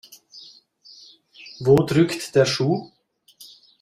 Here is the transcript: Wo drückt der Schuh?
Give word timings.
Wo 1.59 1.75
drückt 1.83 2.33
der 2.33 2.45
Schuh? 2.47 2.91